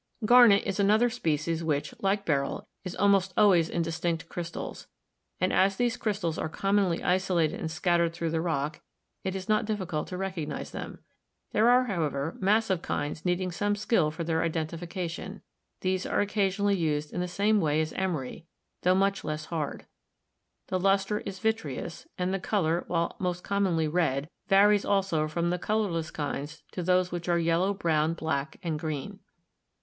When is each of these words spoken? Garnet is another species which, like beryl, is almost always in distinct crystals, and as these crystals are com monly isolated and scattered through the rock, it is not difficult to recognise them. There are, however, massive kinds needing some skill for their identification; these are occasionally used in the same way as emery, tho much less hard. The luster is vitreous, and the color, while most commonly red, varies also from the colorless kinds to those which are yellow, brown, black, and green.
Garnet 0.25 0.63
is 0.63 0.79
another 0.79 1.11
species 1.11 1.63
which, 1.63 1.93
like 2.01 2.25
beryl, 2.25 2.67
is 2.83 2.95
almost 2.95 3.35
always 3.37 3.69
in 3.69 3.83
distinct 3.83 4.27
crystals, 4.29 4.87
and 5.39 5.53
as 5.53 5.75
these 5.75 5.95
crystals 5.95 6.39
are 6.39 6.49
com 6.49 6.77
monly 6.77 7.03
isolated 7.05 7.59
and 7.59 7.69
scattered 7.69 8.11
through 8.11 8.31
the 8.31 8.41
rock, 8.41 8.81
it 9.23 9.35
is 9.35 9.47
not 9.47 9.65
difficult 9.65 10.07
to 10.07 10.17
recognise 10.17 10.71
them. 10.71 10.97
There 11.51 11.69
are, 11.69 11.83
however, 11.83 12.35
massive 12.39 12.81
kinds 12.81 13.25
needing 13.25 13.51
some 13.51 13.75
skill 13.75 14.09
for 14.09 14.23
their 14.23 14.41
identification; 14.41 15.43
these 15.81 16.07
are 16.07 16.19
occasionally 16.19 16.75
used 16.75 17.13
in 17.13 17.21
the 17.21 17.27
same 17.27 17.61
way 17.61 17.79
as 17.79 17.93
emery, 17.93 18.47
tho 18.81 18.95
much 18.95 19.23
less 19.23 19.45
hard. 19.45 19.85
The 20.69 20.79
luster 20.79 21.19
is 21.27 21.37
vitreous, 21.37 22.07
and 22.17 22.33
the 22.33 22.39
color, 22.39 22.85
while 22.87 23.15
most 23.19 23.43
commonly 23.43 23.87
red, 23.87 24.31
varies 24.47 24.83
also 24.83 25.27
from 25.27 25.51
the 25.51 25.59
colorless 25.59 26.09
kinds 26.09 26.63
to 26.71 26.81
those 26.81 27.11
which 27.11 27.29
are 27.29 27.37
yellow, 27.37 27.71
brown, 27.75 28.15
black, 28.15 28.57
and 28.63 28.79
green. 28.79 29.19